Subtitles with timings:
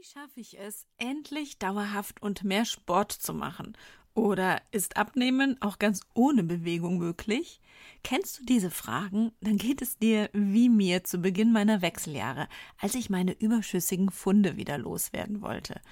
[0.00, 3.76] Wie schaffe ich es, endlich dauerhaft und mehr Sport zu machen?
[4.14, 7.60] Oder ist Abnehmen auch ganz ohne Bewegung möglich?
[8.02, 9.32] Kennst du diese Fragen?
[9.42, 14.56] Dann geht es dir wie mir zu Beginn meiner Wechseljahre, als ich meine überschüssigen Funde
[14.56, 15.82] wieder loswerden wollte.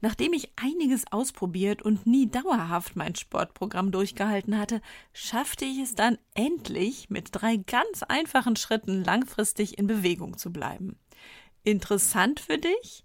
[0.00, 4.80] Nachdem ich einiges ausprobiert und nie dauerhaft mein Sportprogramm durchgehalten hatte,
[5.12, 10.96] schaffte ich es dann endlich, mit drei ganz einfachen Schritten langfristig in Bewegung zu bleiben.
[11.64, 13.04] Interessant für dich?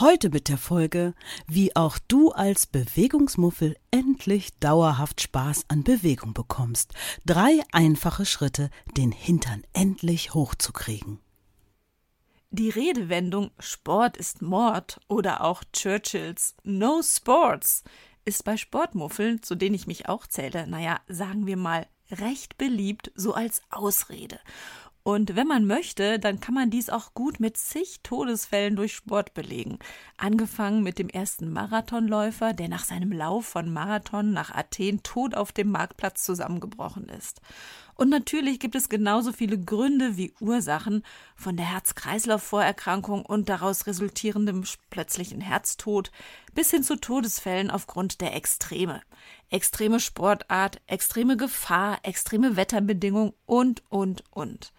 [0.00, 1.14] Heute mit der Folge,
[1.46, 6.92] wie auch du als Bewegungsmuffel endlich dauerhaft Spaß an Bewegung bekommst.
[7.24, 11.20] Drei einfache Schritte, den Hintern endlich hochzukriegen.
[12.50, 17.82] Die Redewendung Sport ist Mord oder auch Churchills No Sports
[18.24, 23.12] ist bei Sportmuffeln, zu denen ich mich auch zähle, naja, sagen wir mal, recht beliebt,
[23.14, 24.38] so als Ausrede.
[25.06, 29.34] Und wenn man möchte, dann kann man dies auch gut mit zig Todesfällen durch Sport
[29.34, 29.78] belegen.
[30.16, 35.52] Angefangen mit dem ersten Marathonläufer, der nach seinem Lauf von Marathon nach Athen tot auf
[35.52, 37.42] dem Marktplatz zusammengebrochen ist.
[37.96, 41.04] Und natürlich gibt es genauso viele Gründe wie Ursachen,
[41.36, 46.12] von der Herz-Kreislauf-Vorerkrankung und daraus resultierendem plötzlichen Herztod
[46.54, 49.02] bis hin zu Todesfällen aufgrund der Extreme.
[49.50, 54.72] Extreme Sportart, extreme Gefahr, extreme Wetterbedingungen und, und, und.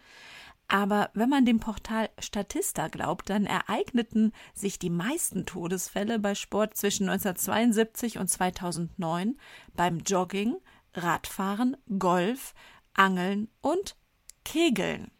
[0.68, 6.76] Aber wenn man dem Portal Statista glaubt, dann ereigneten sich die meisten Todesfälle bei Sport
[6.76, 9.38] zwischen 1972 und 2009
[9.76, 10.56] beim Jogging,
[10.94, 12.54] Radfahren, Golf,
[12.94, 13.96] Angeln und
[14.44, 15.12] Kegeln.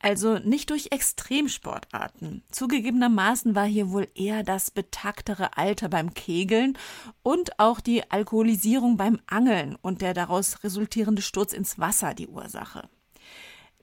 [0.00, 2.44] Also nicht durch Extremsportarten.
[2.52, 6.78] Zugegebenermaßen war hier wohl eher das betacktere Alter beim Kegeln
[7.22, 12.88] und auch die Alkoholisierung beim Angeln und der daraus resultierende Sturz ins Wasser die Ursache.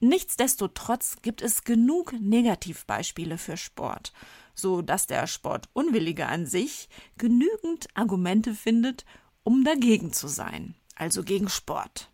[0.04, 4.12] Nichtsdestotrotz gibt es genug Negativbeispiele für Sport,
[4.54, 9.06] so dass der Sportunwillige an sich genügend Argumente findet,
[9.44, 12.12] um dagegen zu sein, also gegen Sport.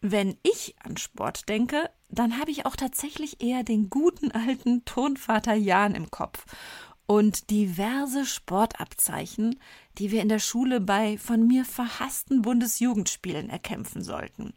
[0.00, 5.54] Wenn ich an Sport denke, dann habe ich auch tatsächlich eher den guten alten Turnvater
[5.54, 6.44] Jan im Kopf
[7.06, 9.58] und diverse Sportabzeichen,
[9.98, 14.54] die wir in der Schule bei von mir verhassten Bundesjugendspielen erkämpfen sollten.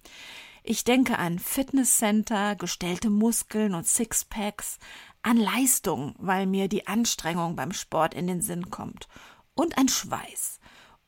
[0.64, 4.78] Ich denke an Fitnesscenter, gestellte Muskeln und Sixpacks,
[5.24, 9.08] an Leistung, weil mir die Anstrengung beim Sport in den Sinn kommt,
[9.54, 10.60] und an Schweiß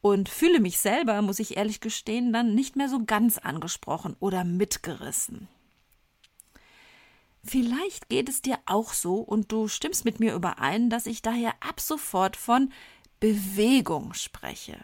[0.03, 4.43] und fühle mich selber, muss ich ehrlich gestehen, dann nicht mehr so ganz angesprochen oder
[4.43, 5.47] mitgerissen.
[7.41, 11.53] Vielleicht geht es dir auch so und du stimmst mit mir überein, dass ich daher
[11.61, 12.73] ab sofort von
[13.21, 14.77] Bewegung spreche.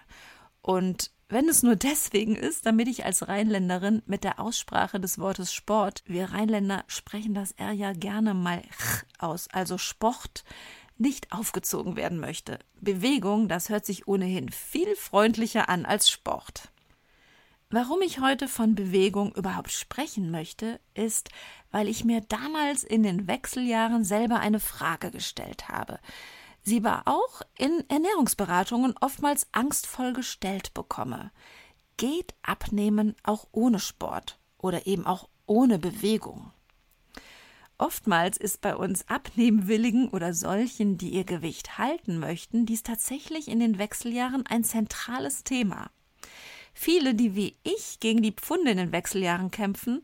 [0.62, 5.54] Und wenn es nur deswegen ist, damit ich als Rheinländerin mit der Aussprache des Wortes
[5.54, 8.64] Sport, wir Rheinländer sprechen das R ja gerne mal
[9.20, 10.44] aus, also Sport,
[10.98, 12.60] nicht aufgezogen werden möchte.
[12.82, 16.70] Bewegung, das hört sich ohnehin viel freundlicher an als Sport.
[17.70, 21.30] Warum ich heute von Bewegung überhaupt sprechen möchte, ist,
[21.70, 26.00] weil ich mir damals in den Wechseljahren selber eine Frage gestellt habe.
[26.64, 31.31] Sie war auch in Ernährungsberatungen oftmals angstvoll gestellt bekomme.
[31.97, 36.52] Geht Abnehmen auch ohne Sport oder eben auch ohne Bewegung?
[37.78, 43.62] Oftmals ist bei uns Abnehmwilligen oder solchen, die ihr Gewicht halten möchten, dies tatsächlich in
[43.62, 45.90] den Wechseljahren ein zentrales Thema.
[46.74, 50.04] Viele, die wie ich gegen die Pfunde in den Wechseljahren kämpfen,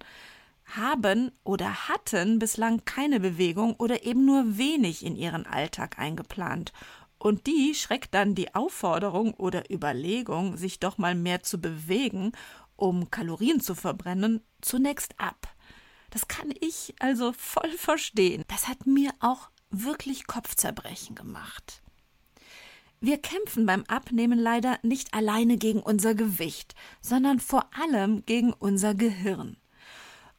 [0.65, 6.73] haben oder hatten bislang keine Bewegung oder eben nur wenig in ihren Alltag eingeplant.
[7.17, 12.33] Und die schreckt dann die Aufforderung oder Überlegung, sich doch mal mehr zu bewegen,
[12.75, 15.47] um Kalorien zu verbrennen, zunächst ab.
[16.09, 18.43] Das kann ich also voll verstehen.
[18.47, 21.81] Das hat mir auch wirklich Kopfzerbrechen gemacht.
[23.01, 28.95] Wir kämpfen beim Abnehmen leider nicht alleine gegen unser Gewicht, sondern vor allem gegen unser
[28.95, 29.57] Gehirn.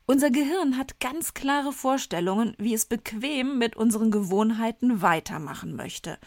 [0.09, 6.19] Unser Gehirn hat ganz klare Vorstellungen, wie es bequem mit unseren Gewohnheiten weitermachen möchte.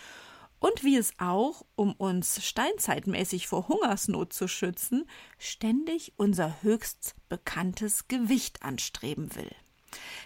[0.62, 5.06] und wie es auch, um uns steinzeitmäßig vor Hungersnot zu schützen,
[5.38, 9.50] ständig unser höchst bekanntes Gewicht anstreben will.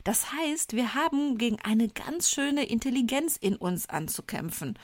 [0.03, 4.79] Das heißt, wir haben gegen eine ganz schöne Intelligenz in uns anzukämpfen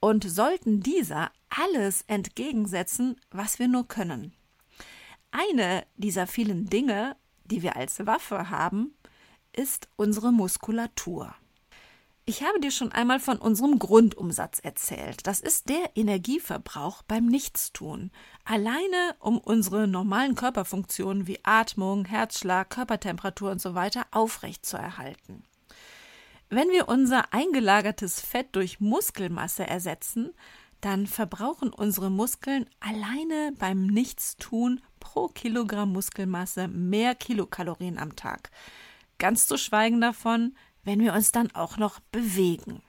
[0.00, 4.34] und sollten dieser alles entgegensetzen, was wir nur können.
[5.30, 7.16] Eine dieser vielen Dinge,
[7.50, 8.94] die wir als Waffe haben,
[9.52, 11.34] ist unsere Muskulatur.
[12.26, 15.26] Ich habe dir schon einmal von unserem Grundumsatz erzählt.
[15.26, 18.12] Das ist der Energieverbrauch beim Nichtstun.
[18.44, 25.42] Alleine um unsere normalen Körperfunktionen wie Atmung, Herzschlag, Körpertemperatur und so weiter aufrechtzuerhalten.
[26.50, 30.32] Wenn wir unser eingelagertes Fett durch Muskelmasse ersetzen,
[30.80, 38.50] dann verbrauchen unsere Muskeln alleine beim Nichtstun pro Kilogramm Muskelmasse mehr Kilokalorien am Tag.
[39.18, 40.54] Ganz zu schweigen davon,
[40.84, 42.82] wenn wir uns dann auch noch bewegen.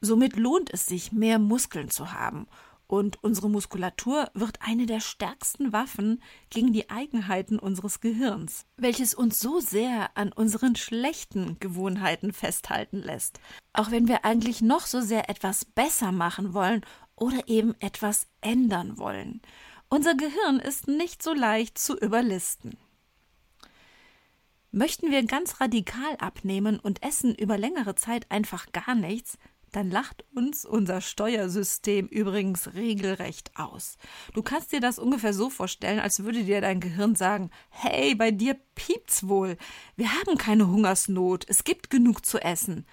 [0.00, 2.46] Somit lohnt es sich, mehr Muskeln zu haben,
[2.90, 6.20] und unsere Muskulatur wird eine der stärksten Waffen
[6.50, 13.38] gegen die Eigenheiten unseres Gehirns, welches uns so sehr an unseren schlechten Gewohnheiten festhalten lässt,
[13.72, 16.80] auch wenn wir eigentlich noch so sehr etwas besser machen wollen
[17.14, 19.40] oder eben etwas ändern wollen.
[19.88, 22.76] Unser Gehirn ist nicht so leicht zu überlisten.
[24.72, 29.38] Möchten wir ganz radikal abnehmen und essen über längere Zeit einfach gar nichts,
[29.72, 33.96] dann lacht uns unser Steuersystem übrigens regelrecht aus.
[34.34, 38.30] Du kannst dir das ungefähr so vorstellen, als würde dir dein Gehirn sagen, hey, bei
[38.30, 39.56] dir piept's wohl.
[39.96, 42.86] Wir haben keine Hungersnot, es gibt genug zu essen.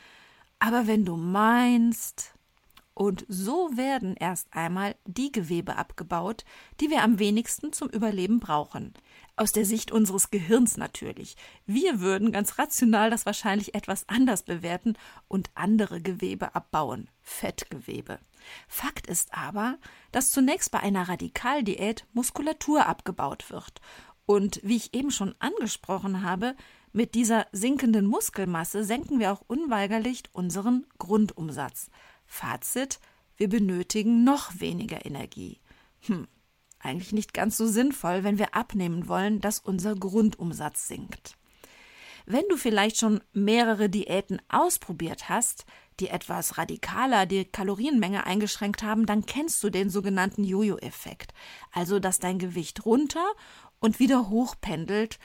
[0.59, 2.33] Aber wenn du meinst,
[2.97, 6.43] und so werden erst einmal die Gewebe abgebaut,
[6.79, 8.95] die wir am wenigsten zum Überleben brauchen.
[9.35, 11.37] Aus der Sicht unseres Gehirns natürlich.
[11.67, 14.95] Wir würden ganz rational das wahrscheinlich etwas anders bewerten
[15.27, 17.07] und andere Gewebe abbauen.
[17.21, 18.17] Fettgewebe.
[18.67, 19.77] Fakt ist aber,
[20.11, 23.79] dass zunächst bei einer Radikaldiät Muskulatur abgebaut wird.
[24.25, 26.55] Und wie ich eben schon angesprochen habe,
[26.93, 31.91] mit dieser sinkenden Muskelmasse senken wir auch unweigerlich unseren Grundumsatz.
[32.27, 32.99] Fazit:
[33.35, 35.59] Wir benötigen noch weniger Energie.
[36.01, 36.27] Hm,
[36.79, 41.35] eigentlich nicht ganz so sinnvoll, wenn wir abnehmen wollen, dass unser Grundumsatz sinkt.
[42.29, 45.65] Wenn du vielleicht schon mehrere Diäten ausprobiert hast,
[46.01, 51.33] die etwas radikaler die Kalorienmenge eingeschränkt haben, dann kennst du den sogenannten Jojo-Effekt.
[51.71, 53.25] Also, dass dein Gewicht runter
[53.79, 55.19] und wieder hochpendelt,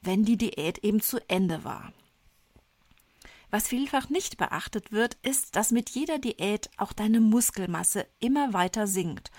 [0.00, 1.92] wenn die Diät eben zu Ende war.
[3.50, 8.86] Was vielfach nicht beachtet wird, ist, dass mit jeder Diät auch deine Muskelmasse immer weiter
[8.86, 9.30] sinkt.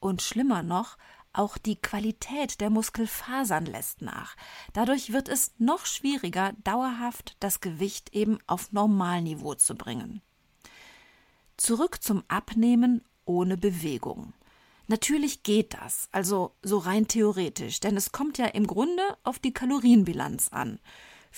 [0.00, 0.96] Und schlimmer noch,
[1.32, 4.36] auch die Qualität der Muskelfasern lässt nach.
[4.72, 10.22] Dadurch wird es noch schwieriger, dauerhaft das Gewicht eben auf Normalniveau zu bringen.
[11.56, 14.32] Zurück zum Abnehmen ohne Bewegung.
[14.86, 19.52] Natürlich geht das, also so rein theoretisch, denn es kommt ja im Grunde auf die
[19.52, 20.80] Kalorienbilanz an.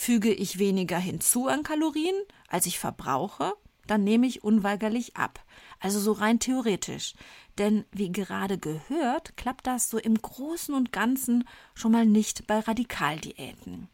[0.02, 2.14] Füge ich weniger hinzu an Kalorien,
[2.48, 3.52] als ich verbrauche,
[3.86, 5.44] dann nehme ich unweigerlich ab.
[5.78, 7.12] Also so rein theoretisch.
[7.58, 11.44] Denn wie gerade gehört, klappt das so im Großen und Ganzen
[11.74, 13.88] schon mal nicht bei Radikaldiäten.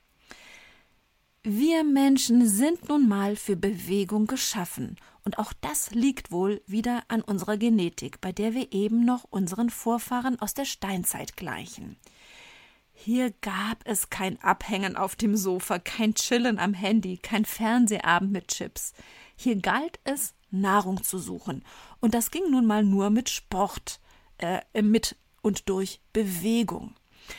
[1.43, 4.95] Wir Menschen sind nun mal für Bewegung geschaffen,
[5.25, 9.71] und auch das liegt wohl wieder an unserer Genetik, bei der wir eben noch unseren
[9.71, 11.97] Vorfahren aus der Steinzeit gleichen.
[12.99, 18.49] Hier gab es kein Abhängen auf dem Sofa, kein Chillen am Handy, kein Fernsehabend mit
[18.49, 18.95] Chips.
[19.37, 21.63] Hier galt es, Nahrung zu suchen.
[22.01, 24.01] Und das ging nun mal nur mit Sport,
[24.39, 26.95] äh, mit und durch Bewegung.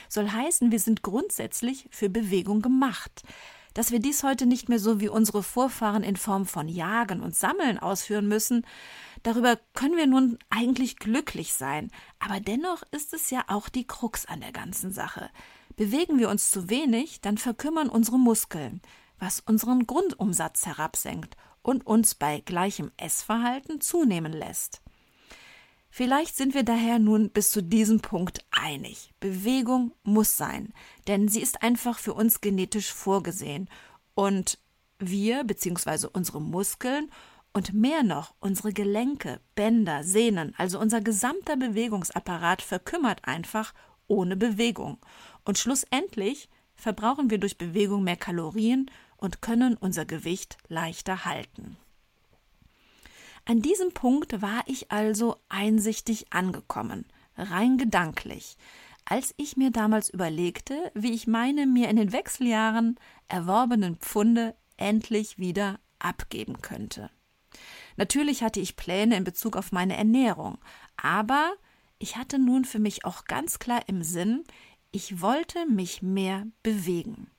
[0.09, 3.23] Soll heißen, wir sind grundsätzlich für Bewegung gemacht.
[3.77, 7.35] Dass wir dies heute nicht mehr so wie unsere Vorfahren in Form von Jagen und
[7.35, 8.65] Sammeln ausführen müssen,
[9.21, 11.91] darüber können wir nun eigentlich glücklich sein.
[12.17, 15.29] Aber dennoch ist es ja auch die Krux an der ganzen Sache.
[15.75, 18.81] Bewegen wir uns zu wenig, dann verkümmern unsere Muskeln,
[19.19, 24.81] was unseren Grundumsatz herabsenkt und uns bei gleichem Essverhalten zunehmen lässt.
[25.97, 29.15] Vielleicht sind wir daher nun bis zu diesem Punkt einig.
[29.19, 30.71] Bewegung muss sein,
[31.07, 33.67] denn sie ist einfach für uns genetisch vorgesehen
[34.13, 34.59] und
[34.99, 36.05] wir bzw.
[36.13, 37.09] unsere Muskeln
[37.51, 43.73] und mehr noch unsere Gelenke, Bänder, Sehnen, also unser gesamter Bewegungsapparat verkümmert einfach
[44.05, 44.99] ohne Bewegung.
[45.45, 51.75] Und schlussendlich verbrauchen wir durch Bewegung mehr Kalorien und können unser Gewicht leichter halten.
[53.49, 57.05] An diesem Punkt war ich also einsichtig angekommen,
[57.37, 58.57] rein gedanklich,
[59.05, 62.99] als ich mir damals überlegte, wie ich meine mir in den Wechseljahren
[63.29, 67.09] erworbenen Pfunde endlich wieder abgeben könnte.
[67.95, 70.57] Natürlich hatte ich Pläne in Bezug auf meine Ernährung,
[70.97, 71.53] aber
[71.99, 74.43] ich hatte nun für mich auch ganz klar im Sinn,
[74.91, 77.31] ich wollte mich mehr bewegen.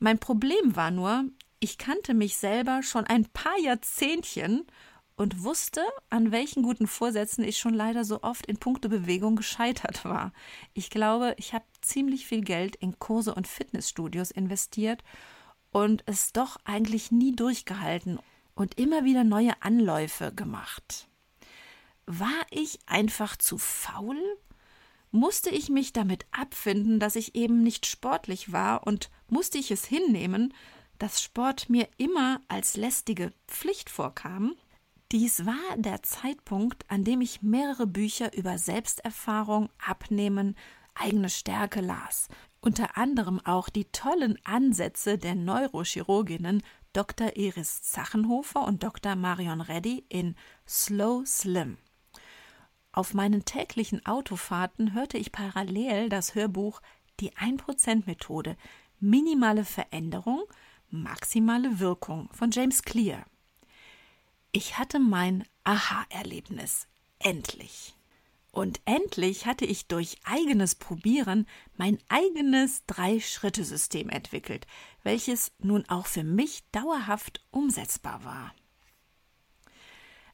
[0.00, 1.24] Mein Problem war nur,
[1.60, 4.66] ich kannte mich selber schon ein paar Jahrzehntchen
[5.16, 10.04] und wusste, an welchen guten Vorsätzen ich schon leider so oft in puncto Bewegung gescheitert
[10.04, 10.32] war.
[10.74, 15.02] Ich glaube, ich habe ziemlich viel Geld in Kurse und Fitnessstudios investiert
[15.72, 18.18] und es doch eigentlich nie durchgehalten
[18.54, 21.08] und immer wieder neue Anläufe gemacht.
[22.06, 24.18] War ich einfach zu faul?
[25.10, 29.84] Musste ich mich damit abfinden, dass ich eben nicht sportlich war und musste ich es
[29.84, 30.52] hinnehmen,
[30.98, 34.54] dass Sport mir immer als lästige Pflicht vorkam?
[35.12, 40.56] Dies war der Zeitpunkt, an dem ich mehrere Bücher über Selbsterfahrung, Abnehmen,
[40.96, 42.26] eigene Stärke las.
[42.60, 47.36] Unter anderem auch die tollen Ansätze der Neurochirurginnen Dr.
[47.36, 49.14] Iris Zachenhofer und Dr.
[49.14, 50.34] Marion Reddy in
[50.66, 51.76] Slow Slim.
[52.90, 56.80] Auf meinen täglichen Autofahrten hörte ich parallel das Hörbuch
[57.20, 58.56] Die 1%-Methode
[58.98, 60.42] Minimale Veränderung,
[60.90, 63.24] maximale Wirkung von James Clear.
[64.58, 66.88] Ich hatte mein Aha-Erlebnis.
[67.18, 67.94] Endlich.
[68.52, 71.46] Und endlich hatte ich durch eigenes Probieren
[71.76, 74.66] mein eigenes Drei-Schritte-System entwickelt,
[75.02, 78.54] welches nun auch für mich dauerhaft umsetzbar war.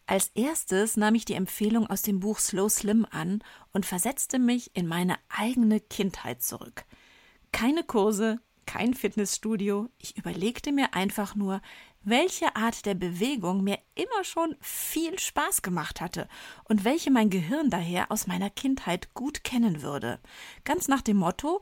[0.07, 4.71] Als erstes nahm ich die Empfehlung aus dem Buch Slow Slim an und versetzte mich
[4.77, 6.85] in meine eigene Kindheit zurück.
[7.51, 11.61] Keine Kurse, kein Fitnessstudio, ich überlegte mir einfach nur,
[12.05, 16.29] welche Art der Bewegung mir immer schon viel Spaß gemacht hatte
[16.65, 20.21] und welche mein Gehirn daher aus meiner Kindheit gut kennen würde.
[20.65, 21.61] Ganz nach dem Motto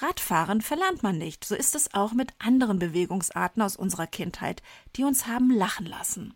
[0.00, 4.62] Radfahren verlernt man nicht, so ist es auch mit anderen Bewegungsarten aus unserer Kindheit,
[4.96, 6.34] die uns haben lachen lassen.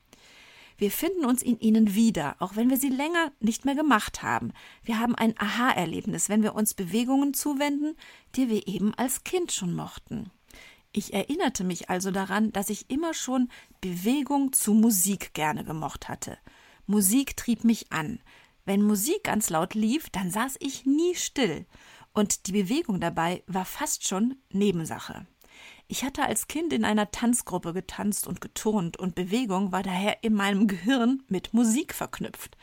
[0.79, 4.53] Wir finden uns in ihnen wieder, auch wenn wir sie länger nicht mehr gemacht haben.
[4.83, 7.97] Wir haben ein Aha-Erlebnis, wenn wir uns Bewegungen zuwenden,
[8.35, 10.33] die wir eben als Kind schon mochten.
[10.93, 13.49] Ich erinnerte mich also daran, dass ich immer schon
[13.81, 16.37] Bewegung zu Musik gerne gemocht hatte.
[16.87, 18.21] Musik trieb mich an.
[18.65, 21.67] Wenn Musik ganz laut lief, dann saß ich nie still,
[22.13, 25.27] und die Bewegung dabei war fast schon Nebensache.
[25.89, 30.35] Ich hatte als Kind in einer Tanzgruppe getanzt und geturnt, und Bewegung war daher in
[30.35, 32.57] meinem Gehirn mit Musik verknüpft.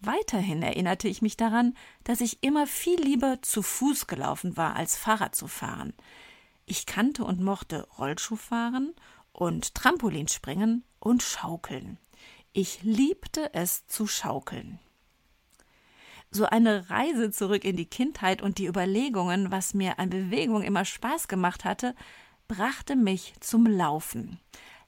[0.00, 4.96] Weiterhin erinnerte ich mich daran, dass ich immer viel lieber zu Fuß gelaufen war, als
[4.96, 5.94] Fahrrad zu fahren.
[6.66, 8.94] Ich kannte und mochte Rollschuhfahren
[9.32, 11.98] und Trampolinspringen und Schaukeln.
[12.52, 14.78] Ich liebte es zu schaukeln.
[16.30, 20.84] So eine Reise zurück in die Kindheit und die Überlegungen, was mir an Bewegung immer
[20.84, 21.94] Spaß gemacht hatte,
[22.48, 24.40] brachte mich zum Laufen.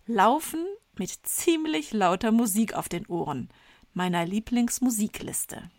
[0.07, 0.65] Laufen
[0.97, 3.49] mit ziemlich lauter Musik auf den Ohren,
[3.93, 5.71] meiner Lieblingsmusikliste.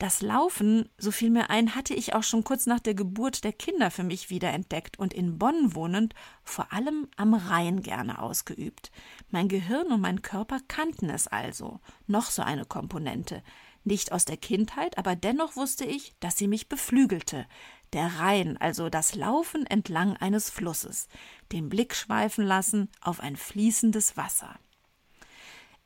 [0.00, 3.52] Das Laufen, so fiel mir ein, hatte ich auch schon kurz nach der Geburt der
[3.52, 8.90] Kinder für mich wiederentdeckt und in Bonn wohnend vor allem am Rhein gerne ausgeübt.
[9.28, 11.80] Mein Gehirn und mein Körper kannten es also.
[12.06, 13.42] Noch so eine Komponente.
[13.84, 17.46] Nicht aus der Kindheit, aber dennoch wusste ich, dass sie mich beflügelte.
[17.92, 21.08] Der Rhein, also das Laufen entlang eines Flusses,
[21.52, 24.58] den Blick schweifen lassen auf ein fließendes Wasser.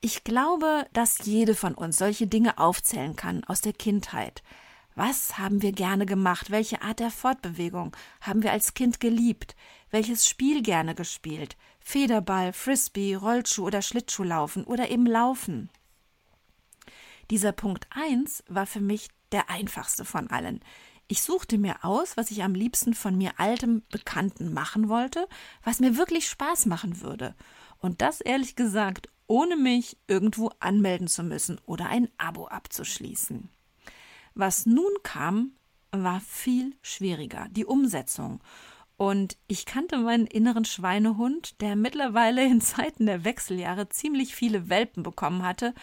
[0.05, 4.43] Ich glaube, dass jede von uns solche Dinge aufzählen kann aus der Kindheit.
[4.95, 6.51] Was haben wir gerne gemacht?
[6.51, 9.57] Welche Art der Fortbewegung haben wir als Kind geliebt?
[9.91, 11.57] Welches Spiel gerne gespielt?
[11.81, 15.71] Federball, Frisbee, Rollschuh oder Schlittschuhlaufen oder eben Laufen?
[17.31, 20.61] Dieser Punkt 1 war für mich der einfachste von allen.
[21.09, 25.27] Ich suchte mir aus, was ich am liebsten von mir altem Bekannten machen wollte,
[25.63, 27.35] was mir wirklich Spaß machen würde.
[27.79, 33.49] Und das ehrlich gesagt ohne mich irgendwo anmelden zu müssen oder ein Abo abzuschließen.
[34.35, 35.53] Was nun kam,
[35.93, 38.41] war viel schwieriger, die Umsetzung.
[38.97, 45.03] Und ich kannte meinen inneren Schweinehund, der mittlerweile in Zeiten der Wechseljahre ziemlich viele Welpen
[45.03, 45.75] bekommen hatte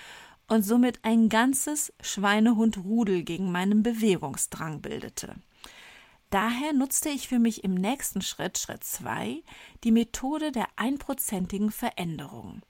[0.47, 5.35] und somit ein ganzes Schweinehundrudel gegen meinen Bewegungsdrang bildete.
[6.29, 9.43] Daher nutzte ich für mich im nächsten Schritt, Schritt 2,
[9.83, 12.61] die Methode der einprozentigen Veränderung.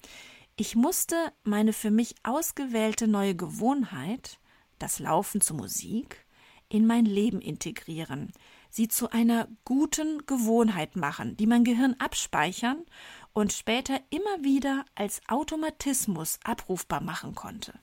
[0.55, 4.39] Ich musste meine für mich ausgewählte neue Gewohnheit,
[4.79, 6.25] das Laufen zur Musik,
[6.69, 8.31] in mein Leben integrieren,
[8.69, 12.85] sie zu einer guten Gewohnheit machen, die mein Gehirn abspeichern
[13.33, 17.73] und später immer wieder als Automatismus abrufbar machen konnte.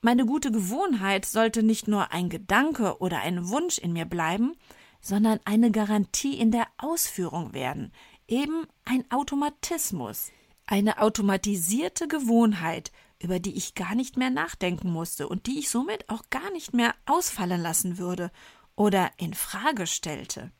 [0.00, 4.54] Meine gute Gewohnheit sollte nicht nur ein Gedanke oder ein Wunsch in mir bleiben,
[5.00, 7.92] sondern eine Garantie in der Ausführung werden,
[8.26, 10.30] eben ein Automatismus,
[10.70, 16.06] Eine automatisierte Gewohnheit, über die ich gar nicht mehr nachdenken musste und die ich somit
[16.10, 18.30] auch gar nicht mehr ausfallen lassen würde
[18.76, 20.52] oder in Frage stellte.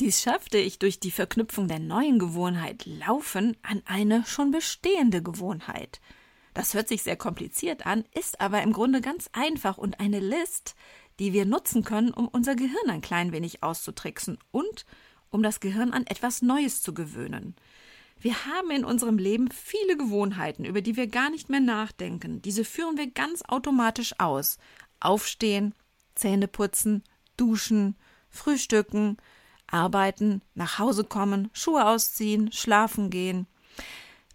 [0.00, 6.00] Dies schaffte ich durch die Verknüpfung der neuen Gewohnheit Laufen an eine schon bestehende Gewohnheit.
[6.54, 10.74] Das hört sich sehr kompliziert an, ist aber im Grunde ganz einfach und eine List,
[11.18, 14.86] die wir nutzen können, um unser Gehirn ein klein wenig auszutricksen und
[15.28, 17.56] um das Gehirn an etwas Neues zu gewöhnen.
[18.22, 22.40] Wir haben in unserem Leben viele Gewohnheiten, über die wir gar nicht mehr nachdenken.
[22.40, 24.58] Diese führen wir ganz automatisch aus.
[25.00, 25.74] Aufstehen,
[26.14, 27.02] Zähne putzen,
[27.36, 27.96] duschen,
[28.30, 29.16] frühstücken,
[29.66, 33.48] arbeiten, nach Hause kommen, Schuhe ausziehen, schlafen gehen.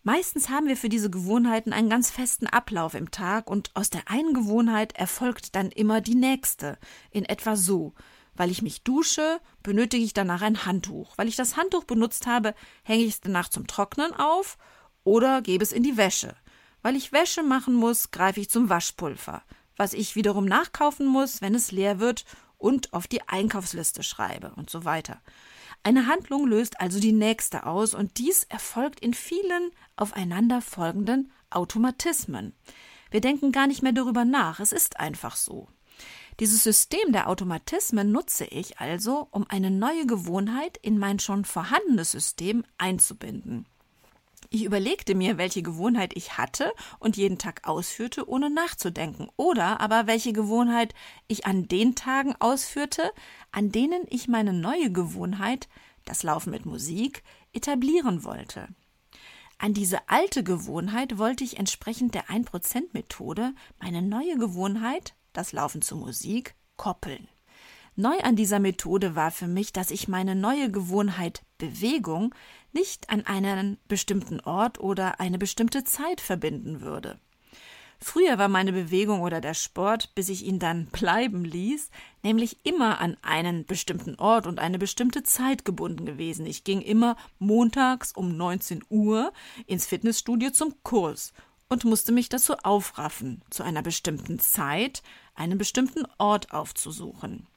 [0.04, 4.10] Meistens haben wir für diese Gewohnheiten einen ganz festen Ablauf im Tag und aus der
[4.10, 6.78] einen Gewohnheit erfolgt dann immer die nächste,
[7.10, 7.94] in etwa so.
[8.38, 11.18] Weil ich mich dusche, benötige ich danach ein Handtuch.
[11.18, 12.54] Weil ich das Handtuch benutzt habe,
[12.84, 14.58] hänge ich es danach zum Trocknen auf
[15.04, 16.36] oder gebe es in die Wäsche.
[16.82, 19.42] Weil ich Wäsche machen muss, greife ich zum Waschpulver,
[19.76, 22.24] was ich wiederum nachkaufen muss, wenn es leer wird
[22.58, 25.22] und auf die Einkaufsliste schreibe und so weiter.
[25.84, 32.54] Eine Handlung löst also die nächste aus und dies erfolgt in vielen aufeinanderfolgenden Automatismen.
[33.10, 35.70] Wir denken gar nicht mehr darüber nach, es ist einfach so.
[36.40, 42.12] Dieses System der Automatismen nutze ich also, um eine neue Gewohnheit in mein schon vorhandenes
[42.12, 43.66] System einzubinden.
[44.52, 50.06] Ich überlegte mir, welche Gewohnheit ich hatte und jeden Tag ausführte, ohne nachzudenken, oder aber
[50.06, 50.94] welche Gewohnheit
[51.28, 53.12] ich an den Tagen ausführte,
[53.52, 55.68] an denen ich meine neue Gewohnheit,
[56.06, 58.68] das Laufen mit Musik, etablieren wollte.
[59.58, 65.96] An diese alte Gewohnheit wollte ich entsprechend der 1%-Methode meine neue Gewohnheit, das Laufen zu
[65.96, 67.28] Musik, koppeln.
[67.96, 72.34] Neu an dieser Methode war für mich, dass ich meine neue Gewohnheit Bewegung
[72.72, 77.20] nicht an einen bestimmten Ort oder eine bestimmte Zeit verbinden würde.
[78.00, 81.90] Früher war meine Bewegung oder der Sport, bis ich ihn dann bleiben ließ,
[82.22, 86.46] nämlich immer an einen bestimmten Ort und eine bestimmte Zeit gebunden gewesen.
[86.46, 89.34] Ich ging immer montags um 19 Uhr
[89.66, 91.34] ins Fitnessstudio zum Kurs
[91.70, 95.04] und musste mich dazu aufraffen, zu einer bestimmten Zeit
[95.36, 97.48] einen bestimmten Ort aufzusuchen.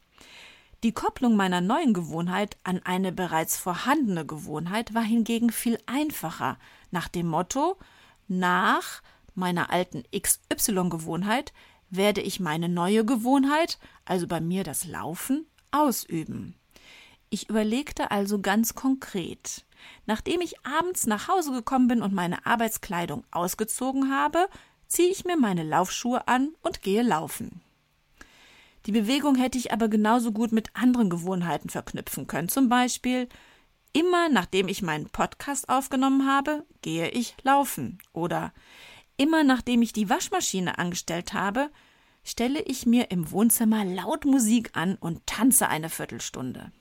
[0.82, 6.58] Die Kopplung meiner neuen Gewohnheit an eine bereits vorhandene Gewohnheit war hingegen viel einfacher,
[6.90, 7.76] nach dem Motto
[8.28, 9.02] nach
[9.34, 11.52] meiner alten XY-Gewohnheit
[11.90, 16.54] werde ich meine neue Gewohnheit, also bei mir das Laufen, ausüben.
[17.28, 19.64] Ich überlegte also ganz konkret.
[20.06, 24.48] Nachdem ich abends nach Hause gekommen bin und meine Arbeitskleidung ausgezogen habe,
[24.86, 27.60] ziehe ich mir meine Laufschuhe an und gehe laufen.
[28.86, 32.48] Die Bewegung hätte ich aber genauso gut mit anderen Gewohnheiten verknüpfen können.
[32.48, 33.28] Zum Beispiel,
[33.92, 37.98] immer nachdem ich meinen Podcast aufgenommen habe, gehe ich laufen.
[38.12, 38.52] Oder
[39.16, 41.70] immer nachdem ich die Waschmaschine angestellt habe,
[42.24, 46.72] stelle ich mir im Wohnzimmer laut Musik an und tanze eine Viertelstunde.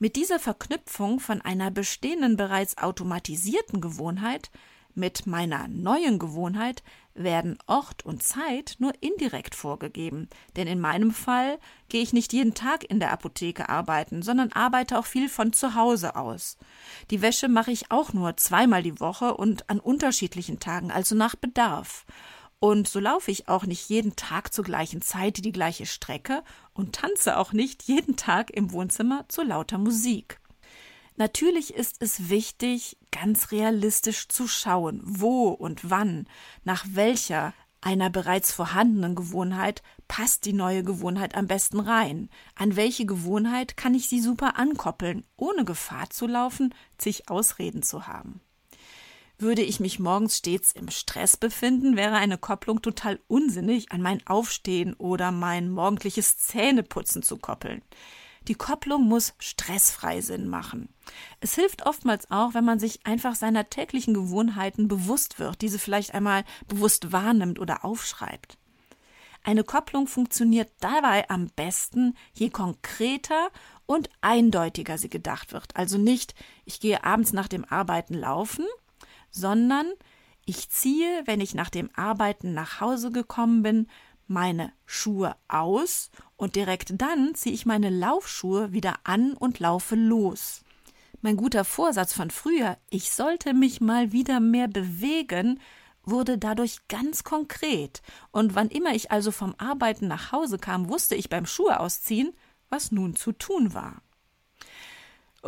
[0.00, 4.50] Mit dieser Verknüpfung von einer bestehenden bereits automatisierten Gewohnheit
[4.94, 6.82] mit meiner neuen Gewohnheit
[7.14, 11.58] werden Ort und Zeit nur indirekt vorgegeben, denn in meinem Fall
[11.88, 15.74] gehe ich nicht jeden Tag in der Apotheke arbeiten, sondern arbeite auch viel von zu
[15.74, 16.58] Hause aus.
[17.10, 21.34] Die Wäsche mache ich auch nur zweimal die Woche und an unterschiedlichen Tagen, also nach
[21.34, 22.04] Bedarf.
[22.60, 26.42] Und so laufe ich auch nicht jeden Tag zur gleichen Zeit die gleiche Strecke
[26.72, 30.40] und tanze auch nicht jeden Tag im Wohnzimmer zu lauter Musik.
[31.16, 36.28] Natürlich ist es wichtig, ganz realistisch zu schauen, wo und wann,
[36.64, 42.28] nach welcher einer bereits vorhandenen Gewohnheit passt die neue Gewohnheit am besten rein?
[42.56, 48.06] An welche Gewohnheit kann ich sie super ankoppeln, ohne Gefahr zu laufen, zig Ausreden zu
[48.06, 48.40] haben?
[49.40, 54.26] Würde ich mich morgens stets im Stress befinden, wäre eine Kopplung total unsinnig, an mein
[54.26, 57.82] Aufstehen oder mein morgendliches Zähneputzen zu koppeln.
[58.48, 60.88] Die Kopplung muss stressfrei Sinn machen.
[61.40, 66.14] Es hilft oftmals auch, wenn man sich einfach seiner täglichen Gewohnheiten bewusst wird, diese vielleicht
[66.14, 68.58] einmal bewusst wahrnimmt oder aufschreibt.
[69.44, 73.50] Eine Kopplung funktioniert dabei am besten, je konkreter
[73.86, 75.76] und eindeutiger sie gedacht wird.
[75.76, 78.66] Also nicht, ich gehe abends nach dem Arbeiten laufen,
[79.30, 79.86] sondern
[80.44, 83.86] ich ziehe, wenn ich nach dem Arbeiten nach Hause gekommen bin,
[84.26, 90.62] meine Schuhe aus und direkt dann ziehe ich meine Laufschuhe wieder an und laufe los.
[91.20, 95.58] Mein guter Vorsatz von früher, ich sollte mich mal wieder mehr bewegen,
[96.04, 101.14] wurde dadurch ganz konkret, und wann immer ich also vom Arbeiten nach Hause kam, wusste
[101.14, 102.32] ich beim Schuhe ausziehen,
[102.70, 104.00] was nun zu tun war.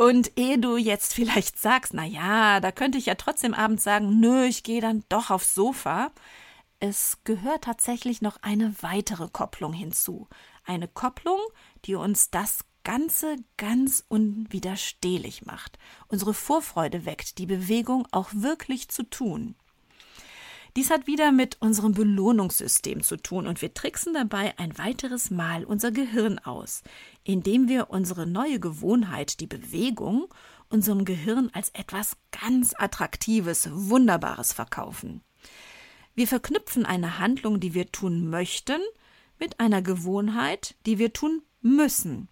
[0.01, 4.19] Und ehe du jetzt vielleicht sagst, na ja, da könnte ich ja trotzdem abends sagen,
[4.19, 6.11] nö, ich gehe dann doch aufs Sofa.
[6.79, 10.27] Es gehört tatsächlich noch eine weitere Kopplung hinzu.
[10.65, 11.39] Eine Kopplung,
[11.85, 19.03] die uns das Ganze ganz unwiderstehlich macht, unsere Vorfreude weckt, die Bewegung auch wirklich zu
[19.03, 19.55] tun.
[20.77, 25.65] Dies hat wieder mit unserem Belohnungssystem zu tun und wir tricksen dabei ein weiteres Mal
[25.65, 26.83] unser Gehirn aus,
[27.25, 30.29] indem wir unsere neue Gewohnheit, die Bewegung,
[30.69, 35.23] unserem Gehirn als etwas ganz Attraktives, Wunderbares verkaufen.
[36.15, 38.81] Wir verknüpfen eine Handlung, die wir tun möchten,
[39.41, 42.29] mit einer Gewohnheit, die wir tun müssen.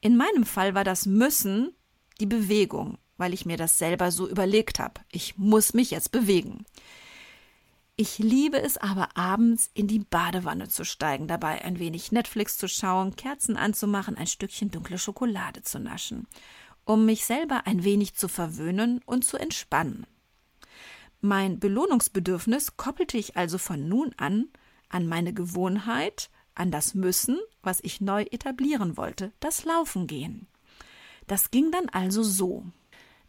[0.00, 1.72] In meinem Fall war das Müssen
[2.20, 5.00] die Bewegung, weil ich mir das selber so überlegt habe.
[5.12, 6.64] Ich muss mich jetzt bewegen.
[7.98, 12.68] Ich liebe es aber abends in die Badewanne zu steigen, dabei ein wenig Netflix zu
[12.68, 16.26] schauen, Kerzen anzumachen, ein Stückchen dunkle Schokolade zu naschen,
[16.84, 20.06] um mich selber ein wenig zu verwöhnen und zu entspannen.
[21.22, 24.48] Mein Belohnungsbedürfnis koppelte ich also von nun an
[24.88, 30.46] an meine Gewohnheit, an das Müssen, was ich neu etablieren wollte, das Laufen gehen.
[31.26, 32.64] Das ging dann also so.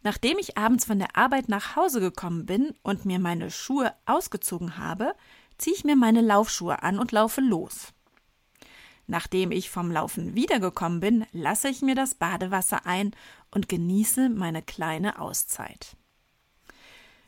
[0.02, 4.78] Nachdem ich abends von der Arbeit nach Hause gekommen bin und mir meine Schuhe ausgezogen
[4.78, 5.14] habe,
[5.58, 7.92] ziehe ich mir meine Laufschuhe an und laufe los.
[9.06, 13.12] Nachdem ich vom Laufen wiedergekommen bin, lasse ich mir das Badewasser ein
[13.50, 15.96] und genieße meine kleine Auszeit.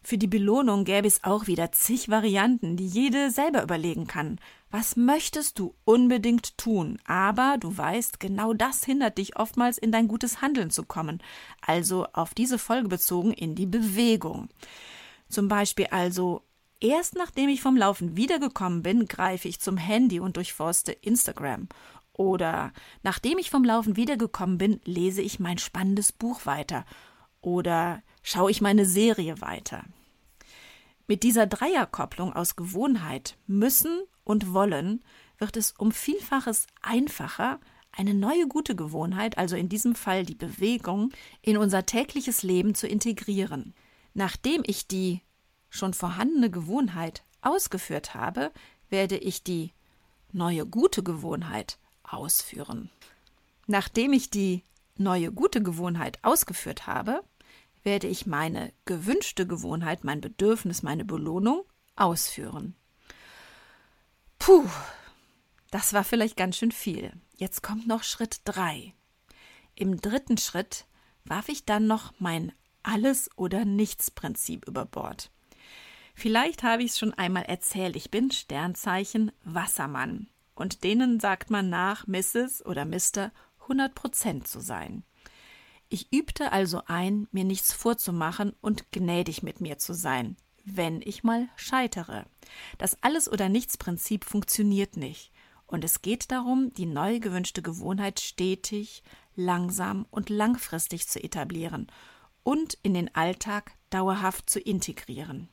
[0.02, 4.38] Für die Belohnung gäbe es auch wieder zig Varianten, die jede selber überlegen kann.
[4.70, 6.98] Was möchtest du unbedingt tun?
[7.04, 11.22] Aber du weißt, genau das hindert dich oftmals in dein gutes Handeln zu kommen.
[11.60, 14.48] Also auf diese Folge bezogen in die Bewegung.
[15.28, 16.42] Zum Beispiel also,
[16.80, 21.68] erst nachdem ich vom Laufen wiedergekommen bin, greife ich zum Handy und durchforste Instagram.
[22.14, 26.84] Oder nachdem ich vom Laufen wiedergekommen bin, lese ich mein spannendes Buch weiter.
[27.40, 29.85] Oder schaue ich meine Serie weiter.
[31.06, 35.02] Mit dieser Dreierkopplung aus Gewohnheit, müssen und wollen
[35.38, 37.59] wird es um Vielfaches einfacher,
[37.92, 41.11] eine neue gute Gewohnheit, also in diesem Fall die Bewegung,
[41.42, 43.74] in unser tägliches Leben zu integrieren.
[44.14, 45.22] Nachdem ich die
[45.68, 48.52] schon vorhandene Gewohnheit ausgeführt habe,
[48.88, 49.72] werde ich die
[50.33, 52.90] neue gute Gewohnheit ausführen.
[53.66, 54.62] Nachdem ich die
[54.96, 57.22] neue gute Gewohnheit ausgeführt habe,
[57.83, 61.64] werde ich meine gewünschte Gewohnheit, mein Bedürfnis, meine Belohnung
[61.97, 62.75] ausführen.
[64.38, 64.69] Puh,
[65.71, 67.12] das war vielleicht ganz schön viel.
[67.37, 68.95] Jetzt kommt noch Schritt drei.
[69.75, 70.87] Im dritten Schritt
[71.25, 75.31] warf ich dann noch mein Alles- oder Nichts-Prinzip über Bord.
[76.14, 80.29] Vielleicht habe ich es schon einmal erzählt, ich bin Sternzeichen Wassermann.
[80.55, 82.64] Und denen sagt man nach, Mrs.
[82.66, 83.33] oder Mr.
[83.62, 85.05] 100 Prozent zu sein.
[85.92, 91.24] Ich übte also ein, mir nichts vorzumachen und gnädig mit mir zu sein, wenn ich
[91.24, 92.26] mal scheitere.
[92.79, 95.33] Das Alles- oder Nichts-Prinzip funktioniert nicht.
[95.66, 99.03] Und es geht darum, die neu gewünschte Gewohnheit stetig,
[99.35, 101.88] langsam und langfristig zu etablieren
[102.44, 105.48] und in den Alltag dauerhaft zu integrieren.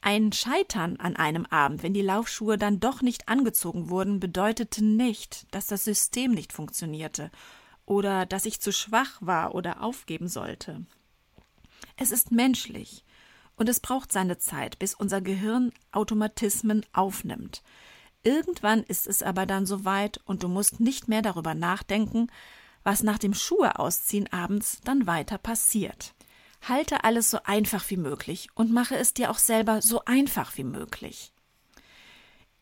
[0.00, 5.52] Ein Scheitern an einem Abend, wenn die Laufschuhe dann doch nicht angezogen wurden, bedeutete nicht,
[5.52, 7.32] dass das System nicht funktionierte
[7.86, 10.84] oder dass ich zu schwach war oder aufgeben sollte.
[11.96, 13.04] Es ist menschlich
[13.56, 17.62] und es braucht seine Zeit, bis unser Gehirn Automatismen aufnimmt.
[18.22, 22.26] Irgendwann ist es aber dann soweit und du musst nicht mehr darüber nachdenken,
[22.82, 26.14] was nach dem Schuhe ausziehen abends dann weiter passiert.
[26.68, 30.64] Halte alles so einfach wie möglich und mache es dir auch selber so einfach wie
[30.64, 31.32] möglich.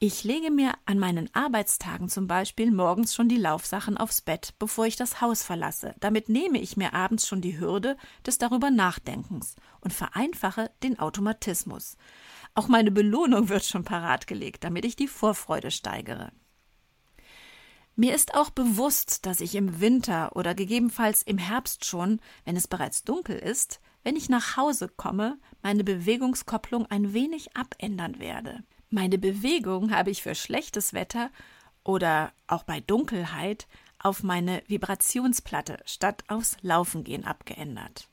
[0.07, 4.85] Ich lege mir an meinen Arbeitstagen zum Beispiel morgens schon die Laufsachen aufs Bett, bevor
[4.85, 5.95] ich das Haus verlasse.
[5.99, 11.97] Damit nehme ich mir abends schon die Hürde des darüber Nachdenkens und vereinfache den Automatismus.
[12.55, 16.33] Auch meine Belohnung wird schon parat gelegt, damit ich die Vorfreude steigere.
[17.97, 22.69] Mir ist auch bewusst, dass ich im Winter oder gegebenenfalls im Herbst schon, wenn es
[22.69, 28.65] bereits dunkel ist, wenn ich nach Hause komme, meine Bewegungskopplung ein wenig abändern werde.
[28.95, 31.33] Meine Bewegung habe ich für schlechtes Wetter
[31.83, 33.67] oder auch bei Dunkelheit
[33.99, 38.07] auf meine Vibrationsplatte statt aufs Laufengehen abgeändert.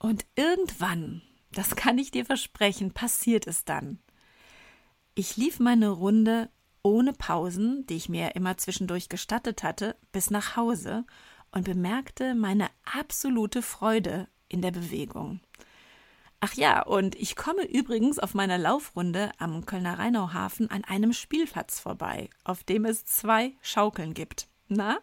[0.00, 1.22] Und irgendwann,
[1.52, 4.00] das kann ich dir versprechen, passiert es dann.
[5.14, 6.50] Ich lief meine Runde
[6.82, 11.04] ohne Pausen, die ich mir immer zwischendurch gestattet hatte, bis nach Hause
[11.52, 15.38] und bemerkte meine absolute Freude in der Bewegung.
[16.40, 21.80] Ach ja, und ich komme übrigens auf meiner Laufrunde am Kölner Rheinauhafen an einem Spielplatz
[21.80, 24.48] vorbei, auf dem es zwei Schaukeln gibt.
[24.68, 24.98] Na?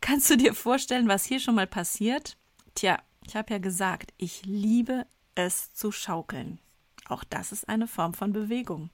[0.00, 2.36] Kannst du dir vorstellen, was hier schon mal passiert?
[2.74, 6.60] Tja, ich habe ja gesagt, ich liebe es zu schaukeln.
[7.08, 8.90] Auch das ist eine Form von Bewegung.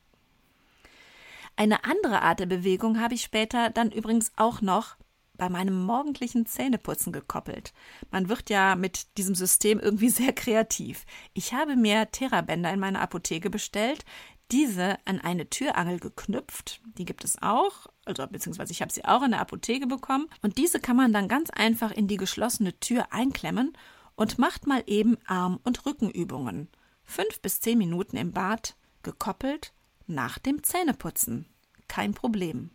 [1.56, 4.96] Eine andere Art der Bewegung habe ich später dann übrigens auch noch
[5.36, 7.72] bei meinem morgendlichen Zähneputzen gekoppelt.
[8.10, 11.04] Man wird ja mit diesem System irgendwie sehr kreativ.
[11.32, 14.04] Ich habe mir Therabänder in meiner Apotheke bestellt,
[14.50, 16.80] diese an eine Türangel geknüpft.
[16.98, 20.28] Die gibt es auch, also beziehungsweise ich habe sie auch in der Apotheke bekommen.
[20.42, 23.72] Und diese kann man dann ganz einfach in die geschlossene Tür einklemmen
[24.16, 26.68] und macht mal eben Arm- und Rückenübungen.
[27.02, 29.72] Fünf bis zehn Minuten im Bad, gekoppelt,
[30.06, 31.46] nach dem Zähneputzen.
[31.88, 32.70] Kein Problem.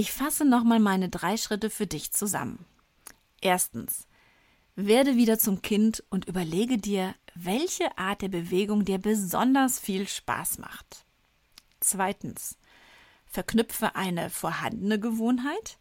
[0.00, 2.64] Ich fasse nochmal meine drei Schritte für dich zusammen.
[3.42, 4.06] Erstens.
[4.74, 10.56] Werde wieder zum Kind und überlege dir, welche Art der Bewegung dir besonders viel Spaß
[10.56, 11.04] macht.
[11.80, 12.56] Zweitens.
[13.26, 15.76] Verknüpfe eine vorhandene Gewohnheit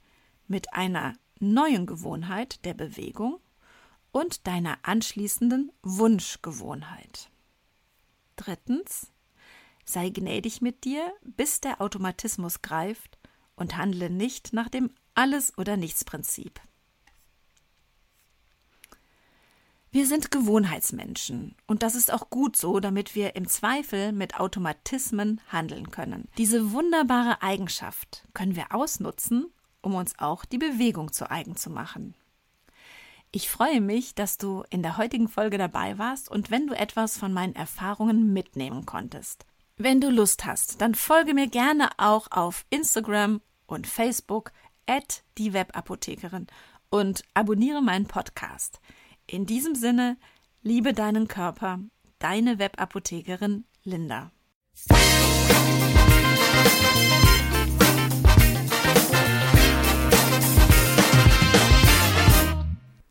[0.49, 3.39] mit einer neuen Gewohnheit der Bewegung
[4.11, 7.29] und deiner anschließenden Wunschgewohnheit.
[8.35, 9.13] Drittens.
[9.85, 13.18] Sei gnädig mit dir, bis der Automatismus greift
[13.59, 16.59] und handle nicht nach dem Alles- oder Nichts-Prinzip.
[19.91, 25.41] Wir sind Gewohnheitsmenschen und das ist auch gut so, damit wir im Zweifel mit Automatismen
[25.47, 26.27] handeln können.
[26.37, 29.47] Diese wunderbare Eigenschaft können wir ausnutzen,
[29.81, 32.13] um uns auch die Bewegung zu eigen zu machen.
[33.31, 37.17] Ich freue mich, dass du in der heutigen Folge dabei warst und wenn du etwas
[37.17, 39.45] von meinen Erfahrungen mitnehmen konntest.
[39.77, 44.51] Wenn du Lust hast, dann folge mir gerne auch auf Instagram und Facebook
[44.87, 46.47] at die Webapothekerin
[46.89, 48.79] und abonniere meinen Podcast.
[49.27, 50.17] In diesem Sinne,
[50.61, 51.79] liebe deinen Körper,
[52.17, 54.31] deine Webapothekerin Linda.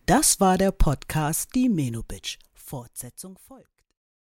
[0.06, 2.38] Das war der Podcast Die Menobitch.
[2.54, 3.77] Fortsetzung folgt.